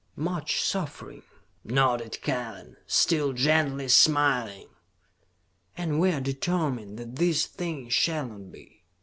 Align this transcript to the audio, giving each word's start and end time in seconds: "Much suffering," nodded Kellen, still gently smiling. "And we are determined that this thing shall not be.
"Much 0.15 0.59
suffering," 0.63 1.21
nodded 1.63 2.19
Kellen, 2.23 2.75
still 2.87 3.33
gently 3.33 3.87
smiling. 3.87 4.67
"And 5.77 5.99
we 5.99 6.11
are 6.11 6.19
determined 6.19 6.97
that 6.97 7.17
this 7.17 7.45
thing 7.45 7.87
shall 7.89 8.25
not 8.27 8.51
be. 8.51 8.81